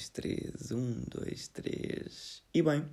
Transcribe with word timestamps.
dois, 0.00 0.08
três, 0.08 0.72
um, 0.72 1.02
dois, 1.06 1.48
três. 1.48 2.42
E 2.54 2.62
bem, 2.62 2.86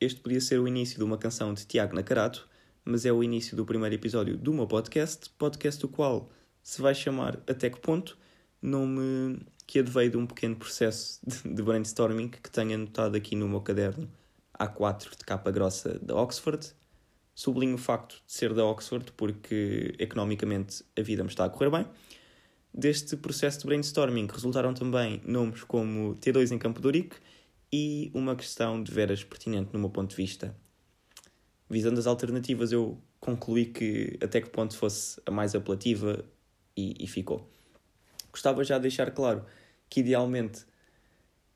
este 0.00 0.20
podia 0.20 0.40
ser 0.40 0.58
o 0.58 0.66
início 0.66 0.96
de 0.96 1.04
uma 1.04 1.18
canção 1.18 1.52
de 1.52 1.66
Tiago 1.66 1.94
Nacarato, 1.94 2.48
mas 2.82 3.04
é 3.04 3.12
o 3.12 3.22
início 3.22 3.54
do 3.54 3.66
primeiro 3.66 3.94
episódio 3.94 4.38
do 4.38 4.54
meu 4.54 4.66
podcast, 4.66 5.28
podcast 5.30 5.80
do 5.82 5.88
qual 5.88 6.30
se 6.62 6.80
vai 6.80 6.94
chamar 6.94 7.38
Até 7.46 7.68
Que 7.68 7.78
Ponto, 7.78 8.16
nome 8.62 9.38
que 9.66 9.80
adveio 9.80 10.10
de 10.10 10.16
um 10.16 10.26
pequeno 10.26 10.56
processo 10.56 11.20
de 11.44 11.62
brainstorming 11.62 12.28
que 12.28 12.50
tenho 12.50 12.74
anotado 12.74 13.16
aqui 13.18 13.36
no 13.36 13.46
meu 13.46 13.60
caderno 13.60 14.10
A4 14.58 15.10
de 15.10 15.24
capa 15.24 15.50
grossa 15.50 15.98
da 15.98 16.14
Oxford. 16.16 16.72
Sublinho 17.34 17.74
o 17.74 17.78
facto 17.78 18.22
de 18.26 18.32
ser 18.32 18.54
da 18.54 18.64
Oxford 18.64 19.12
porque 19.12 19.94
economicamente 19.98 20.82
a 20.98 21.02
vida 21.02 21.22
me 21.22 21.28
está 21.28 21.44
a 21.44 21.50
correr 21.50 21.70
bem. 21.70 21.86
Deste 22.78 23.16
processo 23.16 23.60
de 23.60 23.64
brainstorming 23.64 24.28
resultaram 24.30 24.74
também 24.74 25.22
nomes 25.24 25.64
como 25.64 26.14
T2 26.16 26.52
em 26.52 26.58
Campo 26.58 26.78
de 26.78 26.86
Ourique 26.86 27.16
e 27.72 28.10
uma 28.12 28.36
questão 28.36 28.82
de 28.82 28.92
veras 28.92 29.24
pertinente 29.24 29.70
no 29.72 29.78
meu 29.78 29.88
ponto 29.88 30.10
de 30.10 30.16
vista. 30.16 30.54
Visando 31.70 31.98
as 31.98 32.06
alternativas, 32.06 32.72
eu 32.72 33.00
concluí 33.18 33.64
que 33.64 34.18
até 34.22 34.42
que 34.42 34.50
ponto 34.50 34.76
fosse 34.76 35.18
a 35.24 35.30
mais 35.30 35.54
apelativa 35.54 36.22
e, 36.76 37.02
e 37.02 37.06
ficou. 37.06 37.50
Gostava 38.30 38.62
já 38.62 38.76
de 38.76 38.82
deixar 38.82 39.10
claro 39.10 39.46
que, 39.88 40.00
idealmente, 40.00 40.66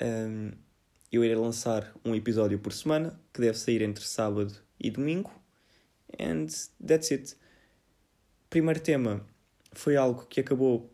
um, 0.01 0.53
eu 1.13 1.23
irei 1.23 1.37
lançar 1.37 1.95
um 2.03 2.15
episódio 2.15 2.59
por 2.59 2.73
semana, 2.73 3.21
que 3.31 3.43
deve 3.43 3.59
sair 3.59 3.83
entre 3.83 4.07
sábado 4.07 4.55
e 4.83 4.91
domingo. 4.91 5.31
And 6.19 6.47
that's 6.83 7.13
it. 7.13 7.37
Primeiro 8.49 8.81
tema 8.81 9.23
foi 9.75 9.97
algo 9.97 10.25
que 10.25 10.41
acabou 10.41 10.91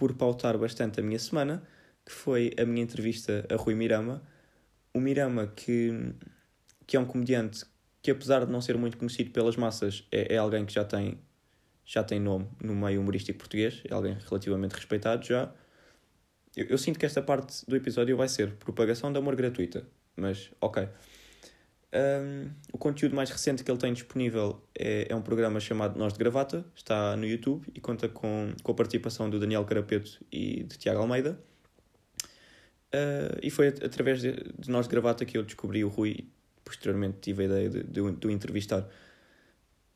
por 0.00 0.14
pautar 0.14 0.56
bastante 0.56 0.98
a 0.98 1.02
minha 1.02 1.18
semana, 1.18 1.62
que 2.06 2.10
foi 2.10 2.54
a 2.58 2.64
minha 2.64 2.82
entrevista 2.82 3.46
a 3.52 3.54
Rui 3.54 3.74
Mirama. 3.74 4.22
O 4.94 4.98
Mirama, 4.98 5.46
que, 5.48 5.92
que 6.86 6.96
é 6.96 7.00
um 7.00 7.04
comediante 7.04 7.66
que, 8.00 8.10
apesar 8.10 8.46
de 8.46 8.50
não 8.50 8.62
ser 8.62 8.78
muito 8.78 8.96
conhecido 8.96 9.30
pelas 9.30 9.56
massas, 9.56 10.08
é, 10.10 10.36
é 10.36 10.38
alguém 10.38 10.64
que 10.64 10.72
já 10.72 10.86
tem, 10.86 11.18
já 11.84 12.02
tem 12.02 12.18
nome 12.18 12.48
no 12.64 12.74
meio 12.74 12.98
humorístico 12.98 13.40
português, 13.40 13.82
é 13.84 13.92
alguém 13.92 14.16
relativamente 14.26 14.72
respeitado 14.72 15.22
já. 15.22 15.52
Eu, 16.56 16.64
eu 16.68 16.78
sinto 16.78 16.98
que 16.98 17.04
esta 17.04 17.20
parte 17.20 17.62
do 17.68 17.76
episódio 17.76 18.16
vai 18.16 18.26
ser 18.26 18.54
propagação 18.54 19.12
de 19.12 19.18
amor 19.18 19.36
gratuita, 19.36 19.86
mas 20.16 20.50
ok. 20.62 20.88
Um, 21.92 22.50
o 22.72 22.78
conteúdo 22.78 23.16
mais 23.16 23.30
recente 23.30 23.64
que 23.64 23.70
ele 23.70 23.78
tem 23.78 23.92
disponível 23.92 24.62
é, 24.78 25.08
é 25.10 25.16
um 25.16 25.22
programa 25.22 25.58
chamado 25.58 25.98
Nós 25.98 26.12
de 26.12 26.18
Gravata, 26.20 26.64
está 26.74 27.16
no 27.16 27.26
YouTube 27.26 27.66
e 27.74 27.80
conta 27.80 28.08
com, 28.08 28.54
com 28.62 28.72
a 28.72 28.74
participação 28.74 29.28
do 29.28 29.40
Daniel 29.40 29.64
Carapeto 29.64 30.24
e 30.30 30.62
de 30.62 30.78
Tiago 30.78 31.00
Almeida. 31.00 31.40
Uh, 32.94 33.38
e 33.42 33.50
foi 33.50 33.68
através 33.68 34.20
de, 34.20 34.32
de 34.32 34.70
Nós 34.70 34.86
de 34.86 34.90
Gravata 34.90 35.24
que 35.24 35.36
eu 35.36 35.42
descobri 35.42 35.84
o 35.84 35.88
Rui 35.88 36.10
e 36.10 36.32
posteriormente 36.64 37.18
tive 37.20 37.42
a 37.42 37.46
ideia 37.46 37.68
de, 37.68 37.82
de, 37.82 38.12
de 38.12 38.26
o 38.26 38.30
entrevistar. 38.30 38.88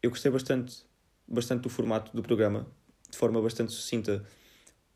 Eu 0.02 0.10
gostei 0.10 0.30
bastante, 0.30 0.84
bastante 1.26 1.62
do 1.62 1.68
formato 1.68 2.14
do 2.14 2.22
programa, 2.22 2.66
de 3.08 3.16
forma 3.16 3.40
bastante 3.40 3.72
sucinta. 3.72 4.24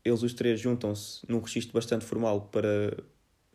Eles 0.03 0.21
os 0.21 0.33
três 0.33 0.59
juntam-se 0.59 1.25
num 1.29 1.39
registro 1.39 1.73
bastante 1.73 2.05
formal 2.05 2.41
para, 2.51 2.97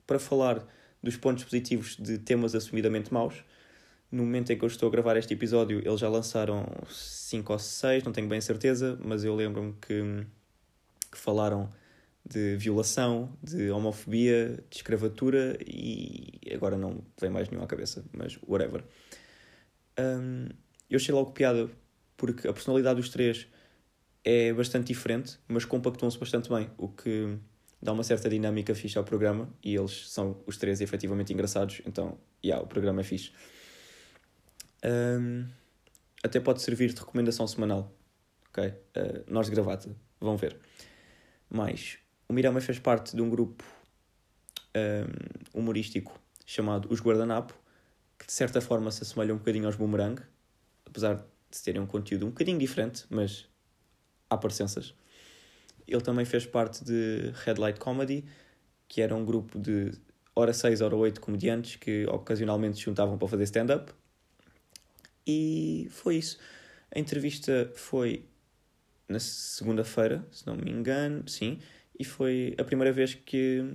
para 0.07 0.19
falar 0.19 0.67
dos 1.05 1.17
pontos 1.17 1.45
positivos 1.45 1.97
de 1.97 2.19
temas 2.19 2.55
assumidamente 2.55 3.13
maus. 3.13 3.45
No 4.11 4.23
momento 4.25 4.53
em 4.53 4.59
que 4.59 4.65
eu 4.65 4.69
estou 4.69 4.89
a 4.89 4.93
gravar 4.93 5.17
este 5.17 5.35
episódio, 5.35 5.81
eles 5.85 6.01
já 6.01 6.09
lançaram 6.09 6.67
5 6.89 7.53
ou 7.53 7.59
6, 7.59 8.05
não 8.05 8.13
tenho 8.13 8.29
bem 8.29 8.41
certeza, 8.41 8.99
mas 9.05 9.25
eu 9.25 9.35
lembro-me 9.35 9.75
que, 9.75 10.27
que 11.11 11.19
falaram 11.19 11.73
de 12.25 12.57
violação, 12.57 13.37
de 13.43 13.71
homofobia, 13.71 14.65
de 14.71 14.77
escravatura 14.77 15.59
e 15.67 16.41
agora 16.55 16.77
não 16.77 17.05
vem 17.21 17.29
mais 17.29 17.49
nenhum 17.51 17.63
à 17.63 17.67
cabeça, 17.67 18.05
mas 18.13 18.39
whatever. 18.47 18.83
Um, 19.99 20.49
eu 20.89 20.97
achei 20.97 21.15
logo 21.15 21.33
piada 21.33 21.69
porque 22.17 22.49
a 22.49 22.53
personalidade 22.53 23.01
dos 23.01 23.11
três 23.11 23.47
é 24.25 24.53
bastante 24.53 24.87
diferente, 24.87 25.39
mas 25.47 25.65
compactam-se 25.65 26.19
bastante 26.19 26.49
bem, 26.49 26.71
o 26.79 26.89
que 26.89 27.37
dá 27.85 27.93
uma 27.93 28.03
certa 28.03 28.31
dinâmica 28.31 28.75
fixe 28.75 28.97
ao 28.97 29.05
programa 29.05 29.47
e 29.63 29.77
eles 29.77 30.11
são 30.11 30.43
os 30.47 30.57
três 30.57 30.81
efetivamente 30.81 31.35
engraçados, 31.35 31.83
então, 31.85 32.19
yeah, 32.43 32.65
o 32.65 32.67
programa 32.67 33.03
é 33.03 33.05
fixe. 33.05 33.31
Um, 34.83 35.47
até 36.23 36.41
pode 36.41 36.63
servir 36.63 36.95
de 36.95 37.01
recomendação 37.01 37.47
semanal, 37.47 37.95
ok? 38.49 38.69
Uh, 38.69 39.25
nós 39.29 39.47
de 39.47 39.53
gravata, 39.53 39.95
vão 40.19 40.35
ver. 40.35 40.57
Mais, 41.51 41.99
o 42.27 42.33
Mirama 42.33 42.59
fez 42.63 42.79
parte 42.79 43.15
de 43.15 43.21
um 43.21 43.29
grupo 43.29 43.63
um, 44.75 45.61
humorístico 45.61 46.19
chamado 46.47 46.89
Os 46.91 47.03
Guardanapo, 47.03 47.55
que 48.19 48.27
de 48.27 48.33
certa 48.33 48.63
forma 48.63 48.91
se 48.91 49.03
assemelha 49.03 49.35
um 49.35 49.39
bocadinho 49.39 49.67
aos 49.67 49.77
Boomerang, 49.77 50.23
apesar 50.87 51.17
de 51.51 51.63
terem 51.63 51.83
um 51.83 51.87
conteúdo 51.87 52.25
um 52.25 52.31
bocadinho 52.31 52.59
diferente, 52.59 53.05
mas 53.11 53.47
há 54.31 54.39
parecenças. 54.39 54.95
Ele 55.87 56.01
também 56.01 56.25
fez 56.25 56.47
parte 56.47 56.85
de 56.85 57.33
Red 57.45 57.55
Light 57.55 57.79
Comedy, 57.79 58.25
que 58.89 59.01
era 59.01 59.15
um 59.15 59.25
grupo 59.25 59.59
de 59.59 59.93
hora 60.35 60.53
6, 60.53 60.81
hora 60.81 60.97
8 60.97 61.21
comediantes 61.21 61.77
que 61.77 62.07
ocasionalmente 62.07 62.77
se 62.77 62.83
juntavam 62.83 63.17
para 63.19 63.29
fazer 63.29 63.45
stand-up. 63.45 63.93
E 65.27 65.89
foi 65.91 66.17
isso. 66.17 66.39
A 66.95 66.99
entrevista 66.99 67.71
foi 67.75 68.27
na 69.09 69.19
segunda-feira, 69.19 70.27
se 70.31 70.47
não 70.47 70.57
me 70.57 70.71
engano, 70.71 71.29
sim, 71.29 71.59
e 71.99 72.05
foi 72.05 72.55
a 72.59 72.65
primeira 72.65 72.93
vez 72.93 73.15
que 73.15 73.75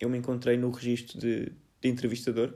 eu 0.00 0.08
me 0.08 0.18
encontrei 0.18 0.56
no 0.56 0.70
registro 0.70 1.18
de, 1.18 1.52
de 1.80 1.88
entrevistador 1.88 2.54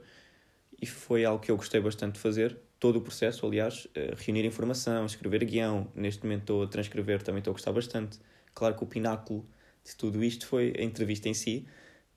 e 0.80 0.86
foi 0.86 1.24
algo 1.24 1.42
que 1.42 1.50
eu 1.50 1.56
gostei 1.56 1.80
bastante 1.80 2.14
de 2.14 2.20
fazer. 2.20 2.58
Todo 2.80 2.96
o 2.96 3.00
processo, 3.00 3.46
aliás, 3.46 3.86
eh, 3.94 4.14
reunir 4.16 4.44
informação, 4.44 5.06
escrever 5.06 5.44
guião. 5.44 5.90
Neste 5.94 6.22
momento 6.24 6.40
estou 6.40 6.62
a 6.62 6.66
transcrever, 6.66 7.22
também 7.22 7.38
estou 7.38 7.52
a 7.52 7.54
gostar 7.54 7.72
bastante. 7.72 8.18
Claro 8.54 8.76
que 8.76 8.84
o 8.84 8.86
pináculo 8.86 9.46
de 9.84 9.94
tudo 9.96 10.22
isto 10.24 10.46
foi 10.46 10.72
a 10.78 10.82
entrevista 10.82 11.28
em 11.28 11.34
si, 11.34 11.66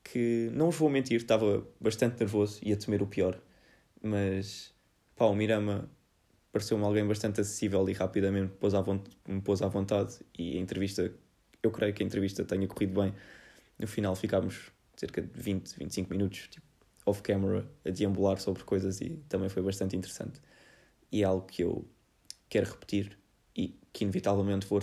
que 0.02 0.50
não 0.52 0.66
vos 0.66 0.76
vou 0.76 0.88
mentir, 0.88 1.16
estava 1.16 1.66
bastante 1.80 2.18
nervoso 2.20 2.60
e 2.62 2.72
a 2.72 2.76
temer 2.76 3.02
o 3.02 3.06
pior, 3.06 3.40
mas 4.02 4.72
pá, 5.16 5.26
o 5.26 5.34
Mirama 5.34 5.90
pareceu-me 6.52 6.84
alguém 6.84 7.06
bastante 7.06 7.40
acessível 7.40 7.88
e 7.88 7.92
rapidamente 7.92 8.52
me 8.52 8.56
pôs, 8.58 8.72
me 9.26 9.40
pôs 9.40 9.62
à 9.62 9.68
vontade 9.68 10.18
e 10.38 10.56
a 10.56 10.60
entrevista, 10.60 11.12
eu 11.62 11.70
creio 11.70 11.92
que 11.92 12.02
a 12.02 12.06
entrevista 12.06 12.44
tenha 12.44 12.66
corrido 12.66 13.00
bem. 13.00 13.14
No 13.78 13.86
final 13.86 14.14
ficámos 14.16 14.72
cerca 14.96 15.22
de 15.22 15.40
20, 15.40 15.78
25 15.78 16.10
minutos 16.10 16.48
tipo, 16.48 16.66
off-camera 17.06 17.70
a 17.84 17.90
deambular 17.90 18.40
sobre 18.40 18.64
coisas 18.64 19.00
e 19.00 19.22
também 19.28 19.48
foi 19.48 19.62
bastante 19.62 19.96
interessante. 19.96 20.40
E 21.12 21.22
é 21.22 21.24
algo 21.24 21.46
que 21.46 21.62
eu 21.62 21.86
quero 22.48 22.70
repetir 22.70 23.18
e 23.56 23.78
que 23.92 24.04
inevitavelmente 24.04 24.66
vou 24.66 24.80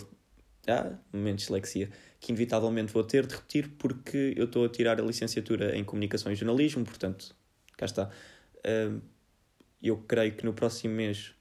há 0.72 0.92
momentos 1.14 1.44
de 1.44 1.48
dislexia 1.48 1.90
que 2.20 2.32
inevitavelmente 2.32 2.92
vou 2.92 3.04
ter 3.04 3.26
de 3.26 3.36
repetir 3.36 3.70
porque 3.78 4.34
eu 4.36 4.46
estou 4.46 4.66
a 4.66 4.70
tirar 4.70 5.00
a 5.00 5.04
licenciatura 5.04 5.78
em 5.78 5.84
Comunicação 5.84 6.32
e 6.32 6.36
Jornalismo, 6.36 6.84
portanto, 6.84 7.36
cá 7.78 7.86
está. 7.86 8.10
Eu 9.82 9.98
creio 9.98 10.36
que 10.36 10.44
no 10.44 10.54
próximo 10.54 10.96
mês 10.96 11.34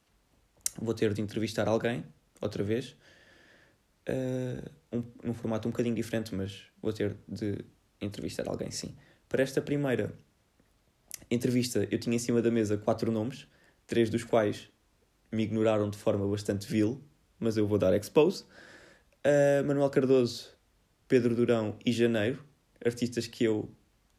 vou 0.81 0.93
ter 0.93 1.15
de 1.15 1.23
entrevistar 1.23 1.69
alguém, 1.69 2.05
outra 2.41 2.63
vez, 2.63 2.97
ah, 4.07 4.71
um, 4.93 5.03
num 5.23 5.35
formato 5.35 5.67
um 5.69 5.71
bocadinho 5.71 5.95
diferente, 5.95 6.35
mas 6.35 6.65
vou 6.81 6.93
ter 6.93 7.17
de 7.27 7.65
entrevistar 8.01 8.49
alguém, 8.49 8.71
sim. 8.71 8.95
Para 9.29 9.43
esta 9.43 9.63
primeira 9.63 10.13
entrevista, 11.31 11.89
eu 11.91 11.99
tinha 11.99 12.17
em 12.17 12.19
cima 12.19 12.43
da 12.43 12.51
mesa 12.51 12.77
quatro 12.77 13.11
nomes, 13.11 13.49
três 13.87 14.11
dos 14.11 14.25
quais 14.25 14.69
me 15.33 15.43
ignoraram 15.43 15.89
de 15.89 15.97
forma 15.97 16.29
bastante 16.29 16.67
vil, 16.67 17.03
mas 17.41 17.57
eu 17.57 17.67
vou 17.67 17.79
dar 17.79 17.95
expose 17.95 18.45
uh, 19.25 19.65
Manuel 19.67 19.91
Cardoso, 19.91 20.51
Pedro 21.09 21.35
Durão 21.35 21.77
e 21.85 21.93
Janeiro, 21.93 22.45
artistas 22.85 23.27
que 23.27 23.45
eu 23.45 23.71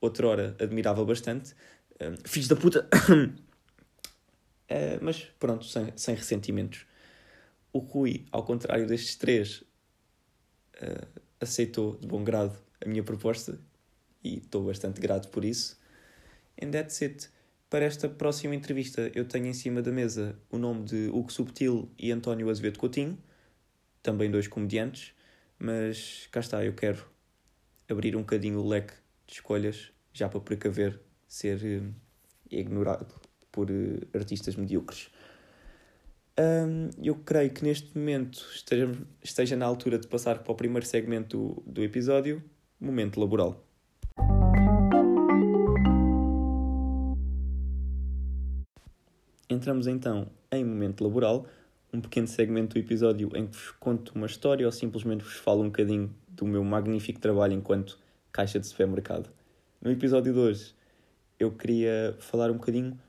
outrora 0.02 0.56
admirava 0.60 1.04
bastante. 1.06 1.54
Uh, 1.94 2.28
filhos 2.28 2.48
da 2.48 2.56
puta! 2.56 2.88
uh, 3.10 3.36
mas 5.02 5.24
pronto, 5.40 5.66
sem, 5.66 5.94
sem 5.96 6.16
ressentimentos. 6.16 6.86
O 7.72 7.80
Rui, 7.80 8.26
ao 8.32 8.44
contrário 8.44 8.88
destes 8.88 9.16
três, 9.16 9.62
uh, 10.82 11.08
aceitou 11.40 11.98
de 11.98 12.08
bom 12.08 12.24
grado 12.24 12.58
a 12.84 12.88
minha 12.88 13.04
proposta 13.04 13.60
e 14.24 14.38
estou 14.38 14.66
bastante 14.66 15.00
grato 15.00 15.30
por 15.30 15.46
isso. 15.46 15.80
And 16.62 16.72
that's 16.72 17.02
it. 17.02 17.30
Para 17.70 17.84
esta 17.86 18.08
próxima 18.08 18.56
entrevista, 18.56 19.12
eu 19.14 19.26
tenho 19.26 19.48
em 19.48 19.54
cima 19.54 19.82
da 19.82 19.92
mesa 19.92 20.40
o 20.50 20.58
nome 20.58 20.86
de 20.86 21.10
Hugo 21.10 21.32
Subtil 21.32 21.92
e 21.98 22.12
António 22.12 22.50
Azevedo 22.50 22.80
Coutinho 22.80 23.18
também 24.06 24.30
dois 24.30 24.48
comediantes, 24.48 25.14
mas 25.58 26.28
cá 26.32 26.40
está, 26.40 26.64
eu 26.64 26.74
quero 26.74 27.04
abrir 27.90 28.16
um 28.16 28.20
bocadinho 28.20 28.60
o 28.60 28.68
leque 28.68 28.94
de 29.26 29.34
escolhas, 29.34 29.92
já 30.14 30.30
para 30.30 30.40
precaver 30.40 31.02
ser 31.28 31.58
uh, 31.58 31.94
ignorado 32.52 33.08
por 33.52 33.72
uh, 33.72 34.08
artistas 34.14 34.56
medíocres. 34.56 35.10
Um, 36.38 36.90
eu 37.02 37.16
creio 37.16 37.50
que 37.50 37.64
neste 37.64 37.98
momento 37.98 38.48
esteja, 38.54 38.92
esteja 39.24 39.56
na 39.56 39.66
altura 39.66 39.98
de 39.98 40.08
passar 40.08 40.44
para 40.44 40.52
o 40.52 40.56
primeiro 40.56 40.86
segmento 40.86 41.64
do, 41.66 41.72
do 41.72 41.84
episódio, 41.84 42.44
momento 42.80 43.20
laboral. 43.20 43.66
Entramos 49.50 49.88
então 49.88 50.30
em 50.52 50.64
momento 50.64 51.04
laboral, 51.04 51.48
um 51.96 52.02
pequeno 52.02 52.28
segmento 52.28 52.74
do 52.74 52.80
episódio 52.80 53.32
em 53.36 53.48
que 53.48 53.56
vos 53.56 53.72
conto 53.80 54.12
uma 54.14 54.26
história 54.26 54.66
ou 54.66 54.72
simplesmente 54.72 55.24
vos 55.24 55.36
falo 55.36 55.62
um 55.62 55.68
bocadinho 55.68 56.14
do 56.28 56.46
meu 56.46 56.64
magnífico 56.64 57.20
trabalho 57.20 57.54
enquanto 57.54 57.98
caixa 58.32 58.60
de 58.60 58.68
supermercado. 58.68 59.30
No 59.82 59.90
episódio 59.90 60.34
de 60.34 60.40
hoje, 60.40 60.76
eu 61.40 61.52
queria 61.52 62.16
falar 62.20 62.52
um 62.52 62.56
bocadinho 62.56 63.00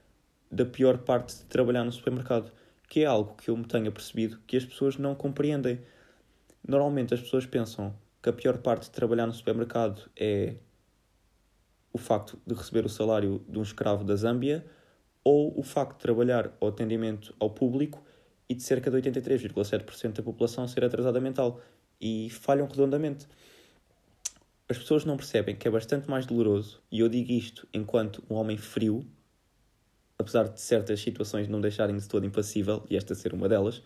da 0.51 0.65
pior 0.65 0.99
parte 0.99 1.37
de 1.39 1.45
trabalhar 1.47 1.85
no 1.85 1.91
supermercado, 1.91 2.53
que 2.89 3.01
é 3.01 3.07
algo 3.07 3.35
que 3.35 3.51
eu 3.51 3.57
me 3.57 3.65
tenho 3.65 3.91
percebido 3.91 4.39
que 4.47 4.57
as 4.57 4.65
pessoas 4.65 4.97
não 4.97 5.15
compreendem. 5.15 5.81
Normalmente 6.67 7.13
as 7.13 7.21
pessoas 7.21 7.45
pensam 7.45 7.93
que 8.23 8.29
a 8.29 8.33
pior 8.33 8.59
parte 8.59 8.85
de 8.85 8.91
trabalhar 8.93 9.27
no 9.27 9.33
supermercado 9.33 10.09
é 10.17 10.55
o 11.93 11.99
facto 11.99 12.39
de 12.47 12.55
receber 12.55 12.87
o 12.87 12.89
salário 12.89 13.45
de 13.49 13.59
um 13.59 13.63
escravo 13.63 14.05
da 14.05 14.15
Zâmbia 14.15 14.65
ou 15.25 15.59
o 15.59 15.63
facto 15.65 15.97
de 15.97 16.03
trabalhar 16.03 16.53
ao 16.61 16.69
atendimento 16.69 17.35
ao 17.41 17.51
público 17.51 18.05
e 18.49 18.55
de 18.55 18.63
cerca 18.63 18.91
de 18.91 18.97
83,7% 19.11 20.13
da 20.13 20.23
população 20.23 20.67
ser 20.69 20.85
atrasada 20.85 21.21
mental 21.21 21.61
e 22.01 22.31
falham 22.31 22.67
redondamente. 22.67 23.27
As 24.69 24.79
pessoas 24.79 25.05
não 25.05 25.17
percebem 25.17 25.55
que 25.55 25.69
é 25.69 25.71
bastante 25.71 26.11
mais 26.11 26.27
doloroso, 26.27 26.83
e 26.91 27.01
eu 27.01 27.09
digo 27.09 27.31
isto 27.33 27.69
enquanto 27.73 28.23
um 28.29 28.35
homem 28.35 28.57
frio, 28.57 29.07
apesar 30.19 30.49
de 30.49 30.61
certas 30.61 31.01
situações 31.01 31.49
não 31.49 31.61
deixarem 31.61 31.97
de 31.97 32.09
todo 32.09 32.27
impassível, 32.27 32.85
e 32.91 32.97
esta 32.97 33.15
ser 33.15 33.33
uma 33.33 33.49
delas, 33.49 33.83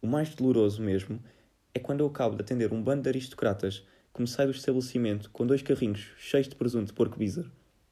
o 0.00 0.06
mais 0.06 0.34
doloroso 0.34 0.82
mesmo 0.82 1.20
é 1.74 1.78
quando 1.78 2.00
eu 2.00 2.06
acabo 2.06 2.36
de 2.36 2.42
atender 2.42 2.72
um 2.72 2.82
bando 2.82 3.02
de 3.02 3.08
aristocratas 3.08 3.84
que 4.14 4.20
me 4.20 4.28
sai 4.28 4.46
do 4.46 4.52
estabelecimento 4.52 5.30
com 5.30 5.46
dois 5.46 5.62
carrinhos 5.62 6.10
cheios 6.18 6.48
de 6.48 6.54
presunto 6.54 6.86
de 6.86 6.92
porco 6.92 7.18
bizar 7.18 7.46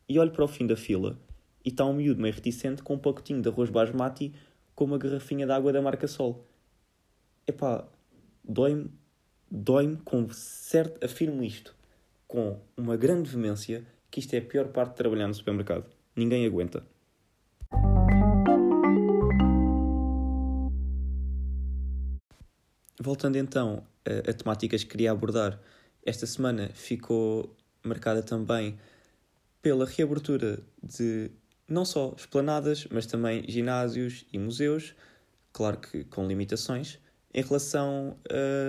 e 0.09 0.19
olho 0.19 0.31
para 0.31 0.45
o 0.45 0.49
fim 0.49 0.67
da 0.67 0.77
fila 0.77 1.19
e 1.65 1.71
está 1.71 1.85
um 1.85 1.95
miúdo 1.95 2.21
meio 2.21 2.35
reticente 2.35 2.83
com 2.83 2.95
um 2.95 2.99
pacotinho 2.99 3.41
de 3.41 3.49
arroz 3.49 3.71
basmati 3.71 4.35
com 4.81 4.87
uma 4.87 4.97
garrafinha 4.97 5.44
de 5.44 5.53
água 5.53 5.75
da 5.75 5.82
marca 5.82 6.09
Sol. 6.09 6.49
Epá, 7.47 7.87
dói-me, 8.43 8.91
dói-me 9.50 9.99
com 9.99 10.27
certo, 10.31 11.05
afirmo 11.05 11.44
isto, 11.44 11.77
com 12.27 12.59
uma 12.75 12.97
grande 12.97 13.29
veemência, 13.29 13.87
que 14.11 14.21
isto 14.21 14.32
é 14.32 14.38
a 14.38 14.43
pior 14.43 14.69
parte 14.69 14.93
de 14.93 14.97
trabalhar 14.97 15.29
no 15.29 15.35
supermercado. 15.35 15.85
Ninguém 16.17 16.47
aguenta. 16.47 16.82
Voltando 22.99 23.37
então 23.37 23.87
a, 24.06 24.31
a 24.31 24.33
temáticas 24.33 24.83
que 24.83 24.93
queria 24.93 25.12
abordar, 25.12 25.61
esta 26.06 26.26
semana 26.26 26.71
ficou 26.73 27.55
marcada 27.85 28.23
também 28.23 28.79
pela 29.61 29.85
reabertura 29.85 30.59
de 30.83 31.31
não 31.70 31.84
só 31.84 32.14
esplanadas, 32.17 32.87
mas 32.90 33.06
também 33.06 33.44
ginásios 33.49 34.26
e 34.32 34.38
museus, 34.38 34.94
claro 35.52 35.78
que 35.78 36.05
com 36.05 36.26
limitações. 36.26 36.99
Em 37.32 37.43
relação 37.43 38.19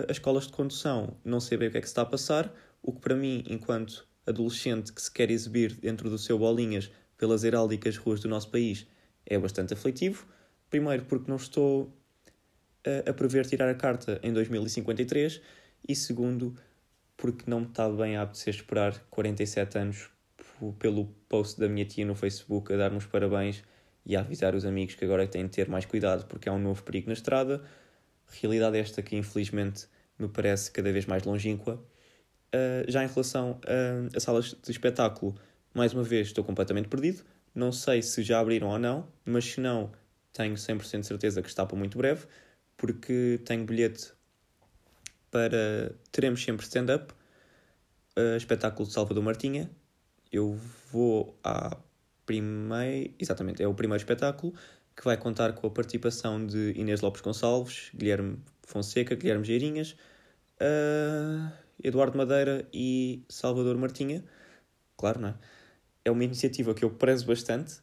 às 0.07 0.18
escolas 0.18 0.45
de 0.45 0.53
condução, 0.53 1.18
não 1.25 1.39
sei 1.39 1.57
bem 1.57 1.68
o 1.68 1.71
que 1.71 1.80
é 1.80 1.81
que 1.81 1.88
se 1.88 1.92
está 1.92 2.03
a 2.03 2.06
passar, 2.06 2.53
o 2.83 2.92
que 2.92 3.01
para 3.01 3.15
mim, 3.15 3.44
enquanto 3.50 4.07
adolescente 4.25 4.94
que 4.94 5.01
se 5.01 5.12
quer 5.12 5.31
exibir 5.31 5.74
dentro 5.74 6.12
do 6.12 6.18
seu 6.18 6.38
bolinhas 6.38 6.92
pelas 7.18 7.44
heráldicas 7.44 7.98
ruas 7.98 8.19
do 8.19 8.30
nosso 8.30 8.51
país, 8.51 8.86
é 9.25 9.38
bastante 9.38 9.74
aflitivo. 9.74 10.27
Primeiro, 10.69 11.06
porque 11.06 11.30
não 11.30 11.38
estou 11.38 11.92
a, 12.86 13.09
a 13.09 13.13
prever 13.13 13.47
tirar 13.47 13.68
a 13.68 13.75
carta 13.75 14.19
em 14.21 14.31
2053, 14.31 15.42
e 15.88 15.95
segundo, 15.95 16.56
porque 17.18 17.50
não 17.50 17.62
me 17.62 17.68
está 17.68 17.89
bem 17.89 18.15
a 18.15 18.21
apetecer 18.21 18.54
esperar 18.54 19.00
47 19.09 19.77
anos 19.80 20.09
pelo 20.80 21.06
post 21.28 21.60
da 21.60 21.68
minha 21.68 21.86
tia 21.86 22.06
no 22.06 22.16
Facebook 22.16 22.74
a 22.74 22.78
dar-me 22.78 22.98
os 22.98 23.06
parabéns 23.06 23.63
e 24.06 24.16
a 24.16 24.19
avisar 24.22 24.56
os 24.56 24.66
amigos 24.66 24.96
que 24.96 25.06
agora 25.06 25.28
têm 25.28 25.46
de 25.46 25.52
ter 25.52 25.68
mais 25.68 25.86
cuidado 25.86 26.25
porque 26.25 26.48
há 26.48 26.54
um 26.54 26.60
novo 26.60 26.84
perigo 26.84 27.08
na 27.08 27.13
estrada. 27.13 27.62
Realidade 28.42 28.78
esta 28.78 29.02
que 29.02 29.16
infelizmente 29.16 29.88
me 30.18 30.28
parece 30.28 30.72
cada 30.72 30.92
vez 30.92 31.06
mais 31.06 31.24
longínqua. 31.24 31.84
Uh, 32.54 32.90
já 32.90 33.04
em 33.04 33.08
relação 33.08 33.60
a, 33.66 34.16
a 34.16 34.19
salas 34.19 34.56
de 34.62 34.72
espetáculo, 34.72 35.36
mais 35.74 35.94
uma 35.94 36.04
vez 36.04 36.28
estou 36.28 36.44
completamente 36.44 36.88
perdido. 36.88 37.24
Não 37.54 37.72
sei 37.72 38.02
se 38.02 38.24
já 38.24 38.40
abriram 38.40 38.69
ou 38.69 38.80
não, 38.80 39.07
mas 39.25 39.46
se 39.46 39.60
não, 39.60 39.92
tenho 40.34 40.56
100% 40.56 41.02
de 41.02 41.07
certeza 41.07 41.42
que 41.42 41.50
está 41.50 41.66
para 41.66 41.78
muito 41.78 41.98
breve, 41.98 42.25
porque 42.78 43.40
tenho 43.46 43.66
bilhete 43.66 44.14
para. 45.30 45.94
Teremos 46.12 46.44
sempre 46.44 46.66
stand-up, 46.66 47.14
uh, 48.18 48.38
espetáculo 48.38 48.88
de 48.88 48.94
Salvador 48.94 49.24
Martinha, 49.24 49.69
eu 50.31 50.60
vou 50.92 51.38
à 51.44 51.78
primeira. 52.25 53.12
Exatamente, 53.19 53.62
é 53.62 53.68
o 53.68 53.74
primeiro 53.74 54.01
espetáculo 54.01 54.54
que 54.95 55.04
vai 55.06 55.18
contar 55.18 55.54
com 55.54 55.68
a 55.68 55.69
participação 55.69 56.45
de 56.45 56.74
Inês 56.75 57.01
Lopes 57.01 57.22
Gonçalves, 57.22 57.92
Guilherme 57.95 58.38
Fonseca, 58.63 59.16
Guilherme 59.16 59.44
Geirinhas, 59.44 59.95
uh, 60.62 61.51
Eduardo 61.83 62.18
Madeira 62.18 62.68
e 62.74 63.24
Salvador 63.30 63.78
Martinha. 63.78 64.24
Claro, 64.98 65.19
não 65.19 65.30
é? 65.30 65.36
É 66.06 66.12
uma 66.12 66.24
iniciativa 66.24 66.74
que 66.74 66.83
eu 66.83 66.89
prezo 66.89 67.25
bastante. 67.25 67.80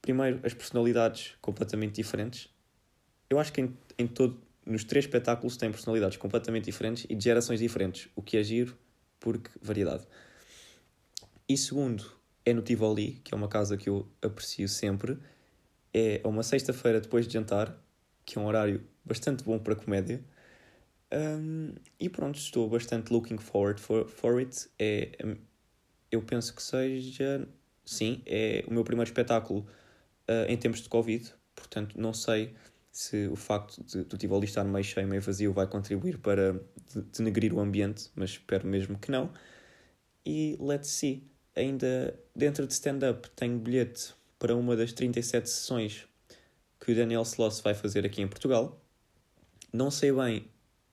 Primeiro, 0.00 0.40
as 0.42 0.54
personalidades 0.54 1.34
completamente 1.40 1.94
diferentes. 1.94 2.48
Eu 3.28 3.38
acho 3.38 3.52
que 3.52 3.60
em, 3.60 3.76
em 3.98 4.06
todo, 4.06 4.40
nos 4.64 4.84
três 4.84 5.04
espetáculos 5.04 5.56
tem 5.56 5.70
personalidades 5.70 6.16
completamente 6.16 6.64
diferentes 6.64 7.06
e 7.08 7.14
de 7.14 7.22
gerações 7.22 7.60
diferentes, 7.60 8.08
o 8.16 8.22
que 8.22 8.36
é 8.36 8.42
giro, 8.42 8.76
porque 9.18 9.50
variedade. 9.62 10.06
E 11.50 11.56
segundo, 11.56 12.04
é 12.44 12.54
no 12.54 12.62
Tivoli, 12.62 13.20
que 13.24 13.34
é 13.34 13.36
uma 13.36 13.48
casa 13.48 13.76
que 13.76 13.88
eu 13.88 14.06
aprecio 14.22 14.68
sempre. 14.68 15.18
É 15.92 16.20
uma 16.24 16.44
sexta-feira 16.44 17.00
depois 17.00 17.26
de 17.26 17.32
jantar, 17.32 17.76
que 18.24 18.38
é 18.38 18.40
um 18.40 18.46
horário 18.46 18.86
bastante 19.04 19.42
bom 19.42 19.58
para 19.58 19.74
comédia. 19.74 20.24
Um, 21.12 21.74
e 21.98 22.08
pronto, 22.08 22.38
estou 22.38 22.68
bastante 22.68 23.12
looking 23.12 23.36
forward 23.36 23.80
for, 23.80 24.06
for 24.06 24.38
it. 24.38 24.70
É, 24.78 25.10
eu 26.12 26.22
penso 26.22 26.54
que 26.54 26.62
seja, 26.62 27.48
sim, 27.84 28.22
é 28.26 28.64
o 28.68 28.72
meu 28.72 28.84
primeiro 28.84 29.10
espetáculo 29.10 29.66
uh, 30.28 30.46
em 30.46 30.56
tempos 30.56 30.80
de 30.82 30.88
Covid, 30.88 31.34
portanto 31.56 32.00
não 32.00 32.14
sei 32.14 32.54
se 32.92 33.26
o 33.26 33.34
facto 33.34 33.82
de, 33.82 34.04
do 34.04 34.16
Tivoli 34.16 34.44
estar 34.44 34.62
meio 34.62 34.84
cheio, 34.84 35.08
meio 35.08 35.20
vazio 35.20 35.52
vai 35.52 35.66
contribuir 35.66 36.18
para 36.18 36.60
denegrir 37.18 37.52
o 37.52 37.58
ambiente, 37.58 38.08
mas 38.14 38.30
espero 38.30 38.68
mesmo 38.68 38.96
que 38.96 39.10
não. 39.10 39.32
E 40.24 40.56
let's 40.60 40.90
see 40.90 41.29
ainda 41.54 42.18
dentro 42.34 42.66
de 42.66 42.72
stand-up 42.72 43.28
tenho 43.30 43.58
bilhete 43.58 44.14
para 44.38 44.54
uma 44.56 44.76
das 44.76 44.92
37 44.92 45.48
sessões 45.48 46.06
que 46.78 46.92
o 46.92 46.94
Daniel 46.94 47.22
Sloss 47.22 47.60
vai 47.60 47.74
fazer 47.74 48.06
aqui 48.06 48.22
em 48.22 48.28
Portugal. 48.28 48.80
Não 49.72 49.90
sei 49.90 50.12
bem 50.12 50.48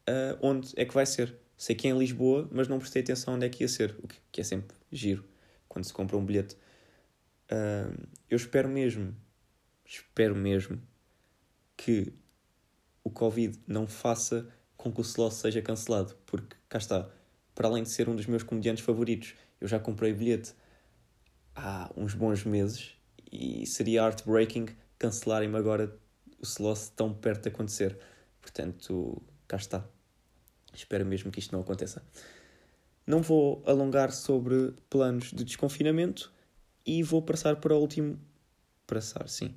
uh, 0.07 0.37
onde 0.41 0.73
é 0.75 0.85
que 0.85 0.93
vai 0.93 1.05
ser. 1.05 1.35
Sei 1.57 1.75
que 1.75 1.87
é 1.87 1.91
em 1.91 1.97
Lisboa, 1.97 2.47
mas 2.51 2.67
não 2.67 2.77
prestei 2.77 3.01
atenção 3.01 3.35
onde 3.35 3.45
é 3.45 3.49
que 3.49 3.63
ia 3.63 3.67
ser, 3.67 3.95
o 4.03 4.07
que 4.07 4.41
é 4.41 4.43
sempre 4.43 4.75
giro 4.91 5.25
quando 5.67 5.85
se 5.85 5.93
compra 5.93 6.17
um 6.17 6.25
bilhete. 6.25 6.55
Uh, 7.51 8.07
eu 8.29 8.35
espero 8.35 8.67
mesmo, 8.67 9.15
espero 9.85 10.35
mesmo 10.35 10.81
que 11.75 12.13
o 13.03 13.09
Covid 13.09 13.57
não 13.65 13.87
faça 13.87 14.47
com 14.75 14.91
que 14.91 14.99
o 14.99 15.03
Sloss 15.03 15.35
seja 15.35 15.61
cancelado, 15.61 16.15
porque 16.25 16.55
cá 16.67 16.77
está, 16.77 17.09
para 17.55 17.67
além 17.67 17.83
de 17.83 17.89
ser 17.89 18.09
um 18.09 18.15
dos 18.15 18.25
meus 18.25 18.43
comediantes 18.43 18.83
favoritos 18.83 19.35
eu 19.59 19.67
já 19.67 19.79
comprei 19.79 20.13
bilhete 20.13 20.53
há 21.55 21.91
uns 21.95 22.13
bons 22.13 22.43
meses 22.43 22.91
e 23.31 23.65
seria 23.65 24.01
heartbreaking 24.01 24.67
cancelarem-me 24.97 25.57
agora 25.57 25.95
o 26.39 26.43
Sloth 26.43 26.89
tão 26.95 27.13
perto 27.13 27.43
de 27.43 27.49
acontecer. 27.49 27.97
Portanto, 28.41 29.21
cá 29.47 29.57
está. 29.57 29.85
Espero 30.73 31.05
mesmo 31.05 31.31
que 31.31 31.39
isto 31.39 31.51
não 31.51 31.61
aconteça. 31.61 32.03
Não 33.05 33.21
vou 33.21 33.63
alongar 33.65 34.11
sobre 34.11 34.73
planos 34.89 35.31
de 35.31 35.43
desconfinamento 35.43 36.31
e 36.85 37.01
vou 37.01 37.21
passar 37.21 37.55
para 37.57 37.75
o 37.75 37.79
último. 37.79 38.19
Passar, 38.85 39.27
sim. 39.27 39.55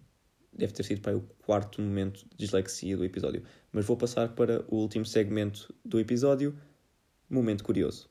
Deve 0.52 0.72
ter 0.72 0.82
sido 0.82 1.00
para 1.00 1.16
o 1.16 1.20
quarto 1.44 1.80
momento 1.80 2.24
de 2.30 2.36
dislexia 2.36 2.96
do 2.96 3.04
episódio. 3.04 3.44
Mas 3.70 3.84
vou 3.84 3.96
passar 3.96 4.30
para 4.34 4.64
o 4.68 4.76
último 4.76 5.04
segmento 5.04 5.72
do 5.84 6.00
episódio 6.00 6.58
Momento 7.28 7.62
Curioso. 7.62 8.08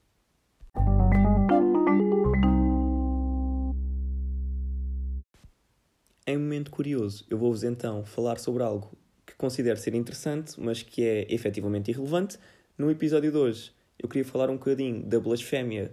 Em 6.29 6.38
momento 6.38 6.69
curioso, 6.69 7.25
eu 7.27 7.39
vou-vos 7.39 7.63
então 7.63 8.05
falar 8.05 8.38
sobre 8.38 8.62
algo 8.62 8.95
que 9.25 9.33
considero 9.36 9.79
ser 9.79 9.95
interessante, 9.95 10.62
mas 10.62 10.83
que 10.83 11.03
é 11.03 11.25
efetivamente 11.27 11.89
irrelevante. 11.89 12.38
No 12.77 12.91
episódio 12.91 13.31
de 13.31 13.38
hoje, 13.39 13.71
eu 13.98 14.07
queria 14.07 14.24
falar 14.24 14.48
um 14.51 14.53
bocadinho 14.53 15.01
da 15.01 15.19
blasfémia 15.19 15.91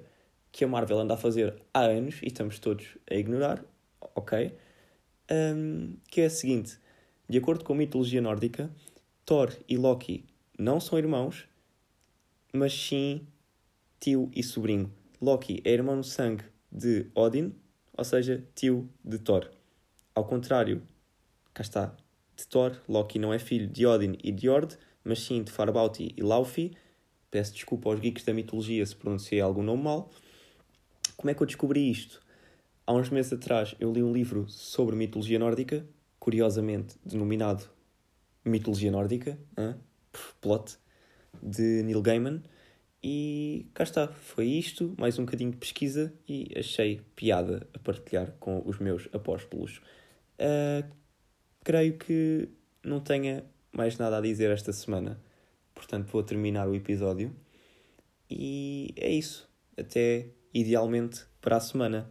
que 0.52 0.62
a 0.62 0.68
Marvel 0.68 0.98
anda 0.98 1.14
a 1.14 1.16
fazer 1.16 1.54
há 1.72 1.84
anos 1.84 2.20
e 2.22 2.26
estamos 2.26 2.58
todos 2.58 2.98
a 3.10 3.14
ignorar, 3.14 3.64
ok? 4.14 4.52
Um, 5.32 5.96
que 6.06 6.20
é 6.20 6.26
a 6.26 6.30
seguinte: 6.30 6.78
de 7.26 7.38
acordo 7.38 7.64
com 7.64 7.72
a 7.72 7.76
mitologia 7.76 8.20
nórdica, 8.20 8.70
Thor 9.24 9.50
e 9.66 9.78
Loki 9.78 10.26
não 10.58 10.80
são 10.80 10.98
irmãos, 10.98 11.48
mas 12.52 12.74
sim 12.74 13.26
tio 13.98 14.30
e 14.34 14.42
sobrinho. 14.42 14.92
Loki 15.18 15.62
é 15.64 15.70
irmão 15.70 15.98
de 15.98 16.06
sangue 16.08 16.44
de 16.70 17.06
Odin, 17.14 17.54
ou 17.96 18.04
seja, 18.04 18.46
tio 18.54 18.86
de 19.02 19.18
Thor. 19.18 19.55
Ao 20.16 20.24
contrário 20.24 20.82
cá 21.52 21.60
está, 21.60 21.94
de 22.34 22.46
Thor. 22.46 22.74
Loki 22.88 23.18
não 23.18 23.34
é 23.34 23.38
filho 23.38 23.66
de 23.68 23.84
Odin 23.84 24.16
e 24.24 24.32
de 24.32 24.48
Ord, 24.48 24.78
mas 25.04 25.20
sim 25.20 25.42
de 25.42 25.52
Farbauti 25.52 26.14
e 26.16 26.22
Laufey. 26.22 26.74
Peço 27.30 27.52
desculpa 27.52 27.90
aos 27.90 28.00
geeks 28.00 28.24
da 28.24 28.32
mitologia 28.32 28.86
se 28.86 28.96
pronunciei 28.96 29.42
algum 29.42 29.62
nome 29.62 29.82
mal. 29.82 30.10
Como 31.18 31.30
é 31.30 31.34
que 31.34 31.42
eu 31.42 31.46
descobri 31.46 31.90
isto? 31.90 32.22
Há 32.86 32.94
uns 32.94 33.10
meses 33.10 33.30
atrás 33.30 33.76
eu 33.78 33.92
li 33.92 34.02
um 34.02 34.10
livro 34.10 34.48
sobre 34.48 34.96
mitologia 34.96 35.38
nórdica, 35.38 35.86
curiosamente 36.18 36.96
denominado 37.04 37.68
Mitologia 38.42 38.90
Nórdica, 38.90 39.38
hein? 39.58 39.74
plot, 40.40 40.78
de 41.42 41.82
Neil 41.82 42.00
Gaiman. 42.00 42.42
E 43.02 43.66
cá 43.74 43.84
está, 43.84 44.08
foi 44.08 44.46
isto, 44.46 44.94
mais 44.98 45.18
um 45.18 45.26
bocadinho 45.26 45.50
de 45.50 45.58
pesquisa 45.58 46.10
e 46.26 46.48
achei 46.56 47.02
piada 47.14 47.68
a 47.74 47.78
partilhar 47.78 48.32
com 48.40 48.62
os 48.64 48.78
meus 48.78 49.10
apóstolos. 49.12 49.82
Uh, 50.38 50.88
creio 51.64 51.98
que 51.98 52.48
não 52.84 53.00
tenha 53.00 53.44
mais 53.72 53.98
nada 53.98 54.18
a 54.18 54.20
dizer 54.20 54.50
esta 54.50 54.72
semana, 54.72 55.20
portanto 55.74 56.06
vou 56.06 56.22
terminar 56.22 56.68
o 56.68 56.74
episódio. 56.74 57.34
E 58.30 58.92
é 58.96 59.10
isso. 59.10 59.48
Até 59.76 60.28
idealmente 60.52 61.24
para 61.40 61.56
a 61.56 61.60
semana. 61.60 62.10